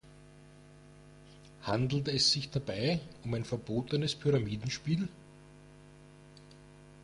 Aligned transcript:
Handelt 1.61 2.07
es 2.07 2.31
sich 2.31 2.49
dabei 2.49 2.99
um 3.23 3.35
ein 3.35 3.45
verbotenes 3.45 4.15
Pyramidenspiel? 4.15 5.07